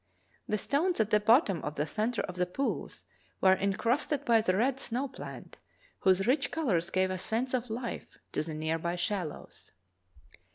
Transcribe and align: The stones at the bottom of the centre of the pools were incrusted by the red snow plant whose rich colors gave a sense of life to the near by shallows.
The 0.47 0.57
stones 0.57 0.99
at 0.99 1.11
the 1.11 1.19
bottom 1.19 1.61
of 1.61 1.75
the 1.75 1.85
centre 1.85 2.23
of 2.23 2.37
the 2.37 2.47
pools 2.47 3.03
were 3.39 3.53
incrusted 3.55 4.25
by 4.25 4.41
the 4.41 4.55
red 4.57 4.79
snow 4.79 5.07
plant 5.07 5.57
whose 5.99 6.25
rich 6.25 6.49
colors 6.49 6.89
gave 6.89 7.11
a 7.11 7.19
sense 7.19 7.53
of 7.53 7.69
life 7.69 8.17
to 8.31 8.41
the 8.41 8.55
near 8.55 8.79
by 8.79 8.95
shallows. 8.95 9.73